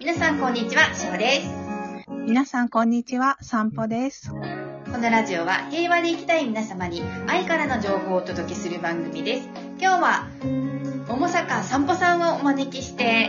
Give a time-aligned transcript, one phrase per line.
[0.00, 1.50] 皆さんこんにちは、しょうです。
[2.08, 3.36] 皆さん、こんにちは。
[3.42, 4.30] 散歩です。
[4.30, 4.38] こ
[4.96, 9.48] のラジオは平和で生きたい皆様に愛からの情報をお届けする番組です。
[9.78, 10.26] 今日は、
[11.06, 13.28] 桃坂散歩さんをお招きして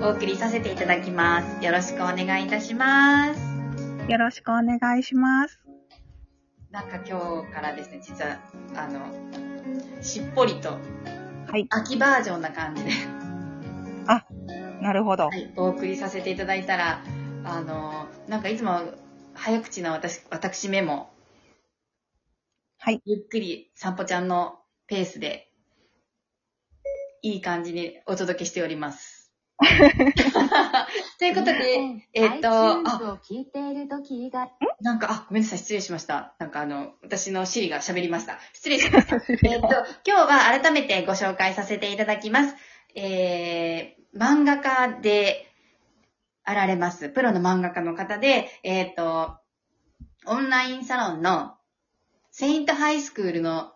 [0.00, 1.64] お送りさせていただきます。
[1.64, 3.40] よろしくお願いいたします。
[4.08, 5.60] よろしくお願いします。
[6.70, 8.38] なんか今日からですね、実は、
[8.76, 9.00] あの、
[10.02, 10.78] しっぽりと
[11.48, 11.66] はい。
[11.68, 12.90] 秋バージョンな感じで、
[14.86, 15.26] なるほど。
[15.26, 17.02] はい、お送りさせていただいたら、
[17.42, 18.82] あの、なんかいつも
[19.34, 21.10] 早口な私、私めも、
[22.78, 23.02] はい。
[23.04, 25.50] ゆっくり散歩ちゃんのペースで、
[27.20, 29.32] いい感じにお届けしております。
[31.18, 36.36] ということで、えっと、聞いている時が、なんか、あ、ごめんなさい、失礼しました。
[36.38, 38.38] なんかあの、私のシリが喋りました。
[38.52, 39.16] 失礼しました。
[39.48, 42.54] えっと、今日は改めてご紹介させていただきます。
[42.94, 45.46] えー、漫画家で
[46.42, 47.10] あられます。
[47.10, 49.36] プロの漫画家の方で、えっと、
[50.26, 51.54] オンラインサロンの
[52.30, 53.72] セイントハイスクールの、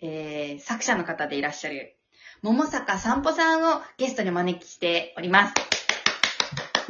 [0.00, 1.96] えー、作者の方でいらっしゃる、
[2.42, 5.54] 桃坂散歩さんをゲストにお招きしております。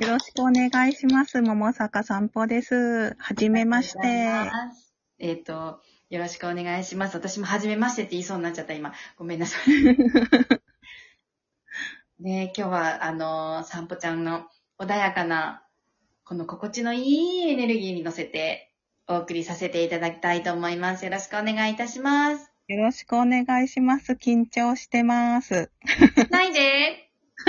[0.00, 1.40] よろしくお願いします。
[1.40, 3.16] 桃坂散歩です。
[3.18, 4.50] はじめまして。
[5.18, 7.16] えっ、と、よろしくお願いします。
[7.16, 8.92] 私も初めましてって言いそうになっちゃった、今。
[9.16, 10.58] ごめんなさい。
[12.20, 14.46] ね今日は、あのー散歩ちゃんの
[14.78, 15.62] 穏やかな、
[16.24, 18.72] この心地のいいエネルギーに乗せて、
[19.06, 21.04] お送りさせていただきたいと思います。
[21.04, 22.50] よろしくお願いいたします。
[22.66, 24.12] よろしくお願いします。
[24.12, 25.70] 緊張してます。
[26.30, 27.08] ないで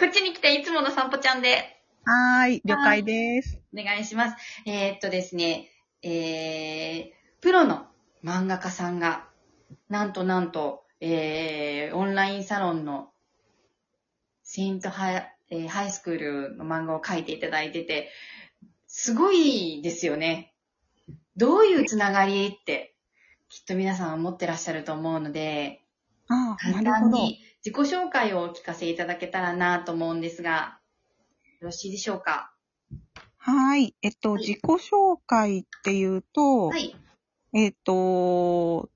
[0.00, 2.62] こっちに来ていつもの散歩ちゃんではーい。
[2.64, 3.60] 了解です。
[3.78, 4.36] お願いします。
[4.66, 5.68] えーっとですね、
[6.02, 7.86] えー、プロの
[8.24, 9.28] 漫画家さんが、
[9.88, 13.11] なんとなんと、えー、オンラインサロンの
[14.54, 16.18] セイントハイ,、えーハイスクー
[16.50, 18.10] ルの漫画を描いていただいてて、
[18.86, 20.52] すごいですよね。
[21.38, 22.94] どういうつながりって、
[23.48, 25.80] きっと皆さん思ってらっしゃると思うので、
[26.28, 26.82] ああ、簡。
[26.82, 30.80] 単に自己紹介をお聞かせいただけたらなと思うんですが、
[31.62, 32.52] よろしいでしょうか？
[33.38, 33.96] はーい。
[34.02, 36.94] えっと、はい自己紹介っていうと、はい。
[37.54, 38.90] えっと、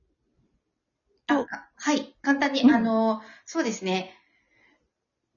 [1.29, 1.47] あ
[1.77, 2.15] はい。
[2.21, 4.13] 簡単に、うんあの、そうですね。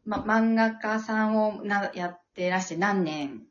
[0.06, 3.44] ま、漫画家さんをなやってらして何年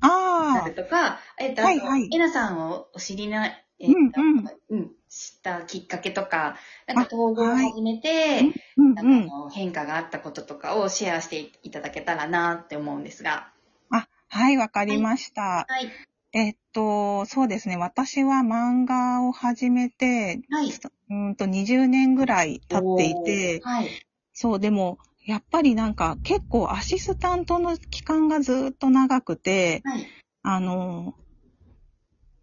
[0.00, 6.56] なあるとか、えっと、はいはいえなさんをお知りな、えっと、うんうん、知ったきっかけとか、
[6.86, 8.42] なんか統合を始めて、あ、
[8.76, 9.38] うんなうんんかあ。
[9.38, 13.48] の変化があったこととかをシェアしていただけたらなって思うんですが。
[13.90, 15.42] あ、はい、わかりました。
[15.42, 15.90] はい。
[16.34, 17.76] えっと、そうですね。
[17.76, 20.70] 私は漫画を始めて、はい。
[20.70, 23.88] うーんと20年ぐらい経っていて、はい。
[24.32, 30.06] そう、でも、やっぱりなんか結構アシスタントの期間がずっと長くて、はい。
[30.42, 31.14] あの、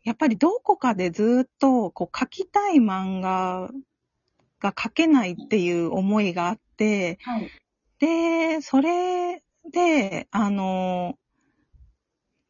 [0.03, 3.69] やっぱりどこかでずっとこう描きたい漫画
[4.59, 7.51] が描けないっていう思いがあって、はい。
[8.00, 11.17] で、それで、あの、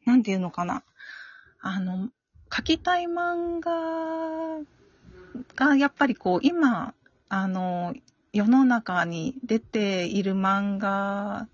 [0.04, 0.84] なんていうのかな。
[1.60, 2.08] あの、
[2.48, 4.64] 描きたい漫画
[5.56, 6.94] が、やっぱりこう、今、
[7.28, 7.94] あの、
[8.32, 11.48] 世の中に出ている漫画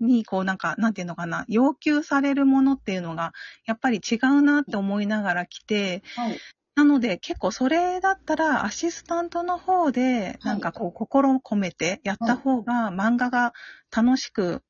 [0.00, 3.32] に、こう、なんか、なんていうのかな、要求されるものっていうのが、
[3.66, 6.38] やっぱり違うなって思いながら来て、はい。
[6.76, 13.52] なので結構それだったらアシスタントの方でなんかこう心を込めてやった方が漫画が
[13.94, 14.62] 楽しく、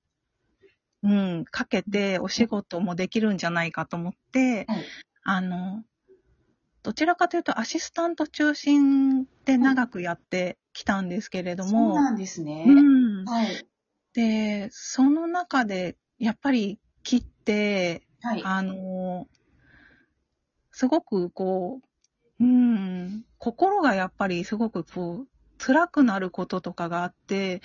[1.04, 4.84] うん、かけてお仕事もできるんじゃないかと思って、はい。
[5.22, 5.84] あの、
[6.82, 12.64] どちらかというとアシスタント中心で長くやってきたんですけれどそうも、なんですね。
[12.66, 13.66] うん、はい。
[14.14, 18.42] で、その中でやっぱり切って、はい。
[18.44, 19.28] あの、
[20.72, 21.80] すごくこ
[22.38, 27.60] う、うん、心がやっぱりすごくこう、辛くなることとかがあって、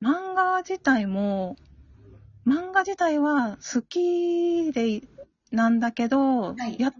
[0.00, 1.56] 漫画自体も、
[2.46, 5.02] 漫画自体は好きで、
[5.50, 6.92] なんだけど、はいや、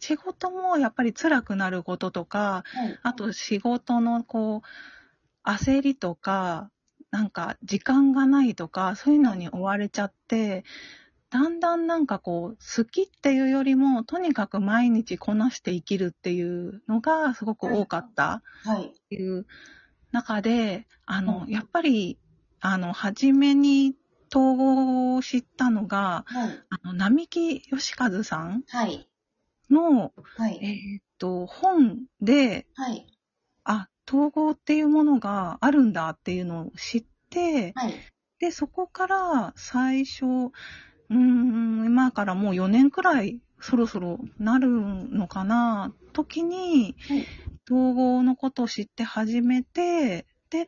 [0.00, 2.98] 仕事もやっぱり辛くなることとか、はい。
[3.02, 6.70] あと仕事のこう、焦りとか、
[7.10, 10.64] なんか時間がないとか、そういうのに追われちゃって、
[11.30, 18.86] だんだんなんかこう、好きっていうよりも、とにかく毎日こなして生きるっていうのがすごく多かったはい。
[18.86, 19.46] っていう
[20.10, 22.18] 中で、あの、うんやっぱり、
[22.60, 23.94] あの、初めに
[24.34, 26.64] 統合を知ったのが、はい。
[26.70, 29.08] あの、並木義和さんはい。
[29.72, 30.58] の、はい。
[30.62, 33.06] えーっと、本で、はい。
[33.64, 37.94] あ、統合っていうものがあるんだっていうのを知って、はい。
[38.38, 47.26] で、そこから最初、うーん、今からもう4年くらいそろそろなるのかな、時に、はい
[47.70, 50.66] 統合のことを知って始めて、で、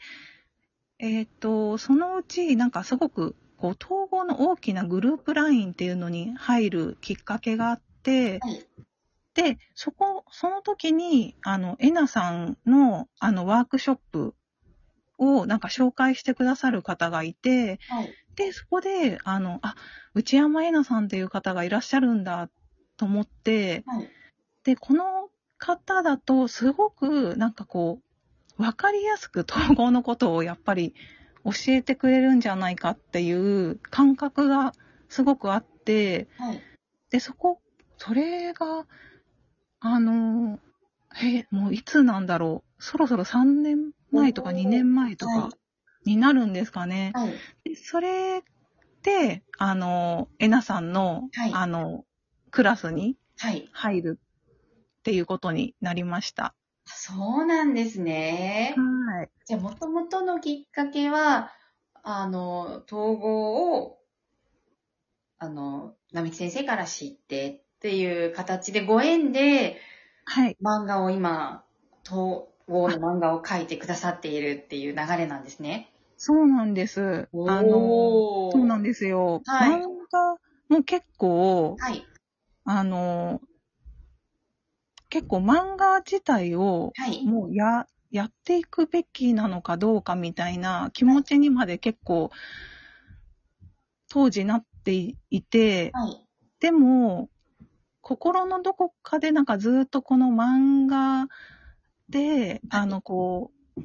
[0.98, 8.64] えっ、と、そのうち、なんかすごく、こう、統合の大きなグループラインっていうのに入るきっかけがあって、はい
[9.34, 14.34] で、そこ、その時に、あの、エナさんの、あの、ワークショップ
[15.18, 18.14] を、なんか紹介してくださる方がいて、はい。
[18.36, 19.74] で、そこで、あの、あ、
[20.14, 22.48] 内山エナさんっていう方がいらっしゃるんだ
[22.96, 24.08] と思って、はい。
[24.62, 28.00] で、この方だと、すごく、なんかこ
[28.58, 30.94] う、わかりやすく統合のことをやっぱり
[31.44, 34.72] 教えてくれるんじゃないかっていう感覚が
[35.08, 36.62] すごくあって、はい。
[37.10, 37.60] で、そこ、
[37.98, 38.86] それが、
[39.86, 40.58] あの、
[41.22, 42.82] え、もういつなんだろう。
[42.82, 45.56] そろそろ3年前とかおー2年前とはか
[46.06, 47.12] になるんですかね。
[47.14, 47.32] はい。
[47.64, 48.42] でそれ
[49.02, 52.06] で、あの、エナさんの、はいあの、
[52.50, 53.68] クラスにはい。
[53.72, 56.54] 入るっていうことになりました。
[56.86, 58.74] そうなんですね。
[58.78, 59.30] はい。
[59.44, 61.52] じゃあ、もともとのきっかけは、
[62.02, 63.98] あの、統合を、
[65.38, 69.76] あの、並木先生から知ってっていう形でご縁で
[70.24, 70.56] はい。
[70.64, 71.64] 漫画を今、
[72.02, 75.92] 統合の漫画を描いてくださっているっていう流れなんですね。
[76.16, 77.28] そうなんです。
[77.46, 79.42] あの、そうなんですよ。
[79.44, 80.38] はい漫画
[80.70, 82.06] も結構、はい。
[82.64, 83.42] あの、
[85.10, 87.22] 結構漫画自体をはい。
[87.26, 92.30] もうや、やっていくべきなのかどうかみたいな気持ちにまで結構
[94.08, 96.24] 当時なっていて、はい。
[96.60, 97.28] でも、
[98.04, 101.26] 心のどこかでなんかずっとこの漫画
[102.10, 103.80] で、あの、こう、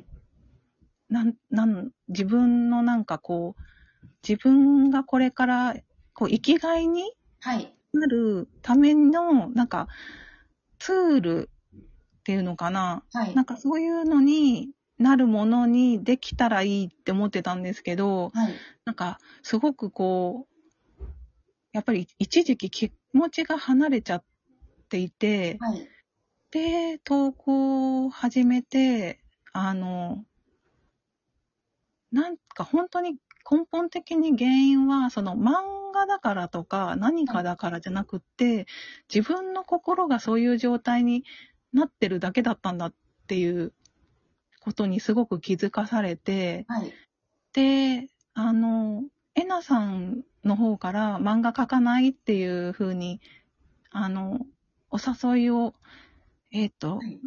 [1.08, 5.76] なん、なん、自分のなんかこう、自分がこれから、
[6.14, 7.74] こう、生きがいにはい。
[7.94, 9.88] なるための、なんか、
[10.80, 11.50] ツール
[11.80, 13.04] っていうのかな。
[13.14, 13.46] はいなん。
[13.46, 18.54] かそういうのになるものにできたらいいって思ってたんですけど、はい。
[18.84, 21.06] なんか、すごくこう、
[21.72, 24.24] やっぱり一時期気持ちが離れちゃっ
[24.90, 25.88] ていて、はい。
[26.52, 29.20] で、投稿を始めて、
[29.54, 30.26] あの、
[32.12, 33.18] なんか本当に
[33.50, 38.66] 根本的に原因は、その漫画だからとか何かだからじゃなくって、
[39.14, 41.24] 自分の心がそういう状態に
[41.74, 42.94] なってるだけだったんだっ
[43.28, 43.74] ていう
[44.60, 46.94] ことにすごく気づかされて、はい。
[47.54, 49.04] で、あの、
[49.36, 53.22] えなさんの方から漫画描かないっていう風に、
[53.92, 54.46] あの、
[54.92, 55.74] お誘いを、
[56.52, 57.20] えっ、と、はい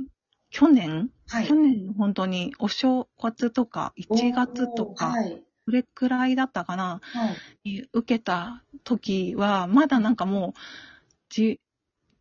[0.53, 1.55] 去年、はい去。
[1.55, 5.43] 年の本当にお正月とか1月とか、はい。
[5.65, 7.31] それくらいだったかな、は
[7.65, 7.71] い。
[7.71, 10.53] に受けた時は、まだなんかもう、
[11.31, 11.59] じ、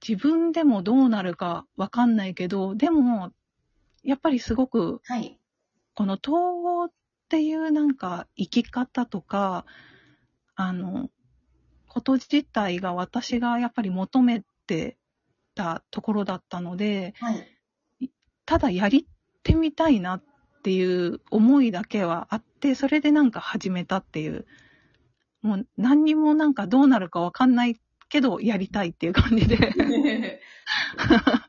[0.07, 3.33] 自分でもどうなるかわかんないけど、でも、
[4.01, 5.37] やっぱりすごくはい。
[5.93, 6.89] この統合
[7.31, 9.65] っていうなんか生き方とか、
[10.55, 11.09] あの、
[11.87, 14.97] こと自体が私がやっぱり求めて
[15.55, 18.11] たところだったので、はい。
[18.45, 19.07] ただやり
[19.43, 20.23] てみたいなっ
[20.61, 24.45] ていう思いだけはあって、それでなんか始めたっていう、
[25.41, 29.57] もう何にもなんかどうなるかわかんないけどやりたいっていう感じで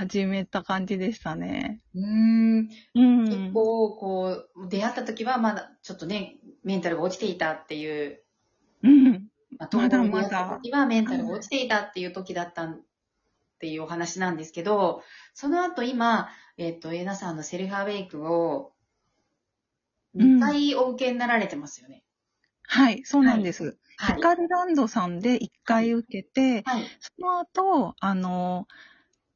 [0.00, 1.82] 始めた感じでしたね。
[1.94, 2.68] うーん。
[2.94, 3.24] うん。
[3.26, 8.22] 結構、こう、出会った時はまだちょっとね、メンタルが落ちていたっていう、
[8.82, 9.28] うん。
[9.58, 12.80] まあ、まだ東京にまだ出会った時はメンタルが落ちていたっていう時だったっ
[13.58, 15.02] ていうお話なんですけど、
[15.34, 18.72] その後今、えっ、と、エナさんのセルフアウェイクを
[20.16, 22.04] 2回お受けになられてますよね。
[22.62, 23.76] はい、そうなんです。
[23.98, 24.22] はいヒ。
[24.22, 26.86] カルランドさんで一回受けて、はい。
[27.00, 28.66] その後、あの、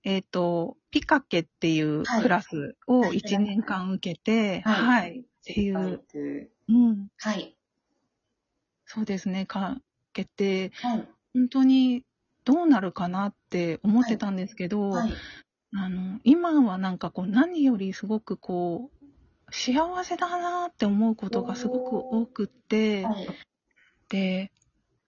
[0.05, 7.57] えっ、と、ピカケっていうはいクラスをはい1年間受けて、はいはい、っていう、クうん、はい。
[8.87, 9.79] そうですね、か
[10.13, 11.09] けて、はい。
[11.33, 12.05] 本当に
[12.45, 15.13] どうなるかなって思ってたんですけど、はい。
[15.77, 23.29] あの、今はなんかこう、何よりすごくこう、幸せだなって思うことがすごく多くって、はい。
[24.09, 24.53] で、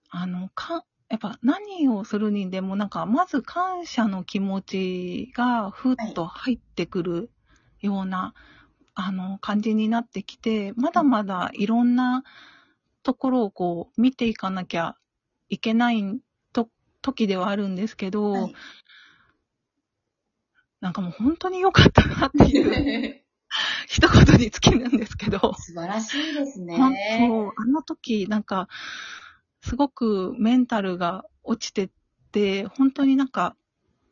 [0.09, 7.31] あの、か、やっぱ何をするにでもなんか、まず感謝の気持ちがふっと入ってくる
[7.79, 8.33] ような、
[8.93, 12.23] あの、感じになってきて、まだまだいろんな
[13.03, 14.95] ところをこう、見ていかなきゃ
[15.49, 16.03] いけない
[16.51, 16.69] と、
[17.01, 18.55] 時ではあるんですけど、はい
[20.79, 23.23] なんかもう本当に良かったなっていう。
[23.87, 25.53] 一言に尽きるんですけど。
[25.55, 26.77] 素晴らしいですね。
[27.29, 28.67] そう、あの時、なんか、
[29.67, 31.89] すごくメンタルが落ちてっ
[32.31, 33.57] て、本当になんか、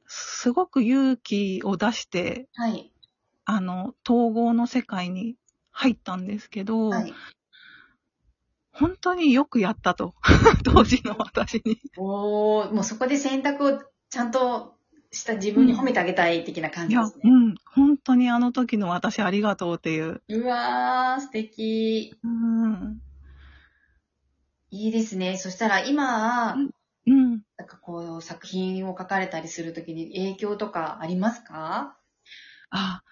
[0.06, 2.92] すごく勇気を出して、はい。
[3.46, 5.38] あの、統合の世界に
[5.72, 7.14] 入ったんですけど、はい。
[8.74, 10.14] 本当によくやったと。
[10.66, 11.80] 当時の私に。
[11.96, 14.76] おー、もうそこで選択をちゃんと
[15.12, 17.22] した自分に褒めてあげたい的な感じですね。
[17.24, 17.56] うん。
[17.64, 20.22] 本当にあの時の私ありがとうっていう。
[20.28, 22.14] うわー、素敵。
[22.22, 23.02] うん。
[24.78, 25.38] いいですね。
[25.38, 26.72] そしたら今、うん
[27.08, 27.46] うん。
[27.58, 32.00] なんかこう、作品を書かれたりするときに影響とかありますか？
[32.72, 33.04] あ、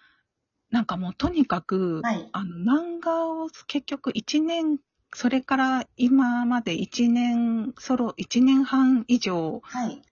[0.71, 2.33] なんかもうとにかく、はい。
[2.33, 4.79] あの、漫画を結局1年、
[5.15, 10.03] それから今まで1年、ソロ、1年半以上はい。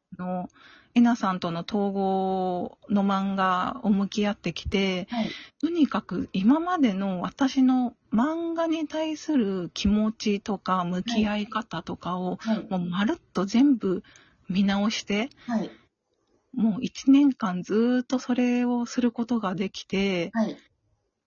[0.95, 5.31] の、えなさんとの統合の漫画を向き合ってきて、はい。
[5.59, 12.67] とにかく今までの私の漫画に対する気持ちとか向き合い方とかを、はい。
[12.69, 14.03] もうまるっと全部
[14.49, 15.71] 見直して、はい。
[16.53, 20.57] もう1年間ずーっとそれをすることができて、はい。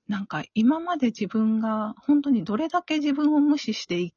[0.06, 4.12] なんか今まで自分が本当にどれだけ自分を無視してい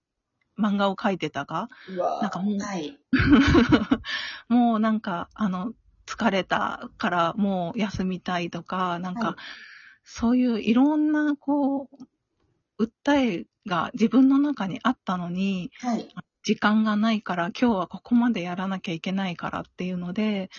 [0.58, 1.70] 漫画を描いてたか、
[2.22, 3.00] なんかもうはい。
[4.50, 5.74] もうなんかあの
[6.06, 9.36] 疲れたからもう休みたいとか、なんはいか
[10.04, 11.90] そういういろんなこ
[12.80, 16.08] う、訴えが自分の中にあったのに、はい。
[16.44, 20.50] 時間がないから今日はここまでやらなきゃいけないからっていうので、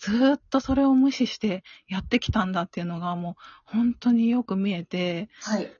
[0.00, 3.34] ずーっとそれを無視してやってきたんだっていうのがもう
[3.64, 5.72] 本当によく見えて、はい。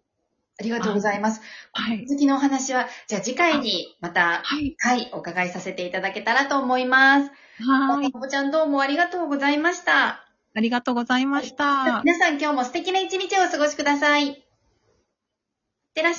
[0.61, 1.41] ありがとうございます。
[1.73, 2.05] はい。
[2.07, 4.75] 続きのお話は、じゃあ次回にまた、はい。
[4.79, 7.31] はい、お伺いさせていただけたらと思います。
[7.61, 8.11] はーい。
[8.13, 10.25] おぼちゃんどうもありがとうございました。
[10.55, 12.03] ありがとうございました。
[12.05, 14.27] 皆さん今日も素敵な一日をお過ごしください。
[14.27, 14.35] いっ
[15.95, 16.17] てらっしゃい。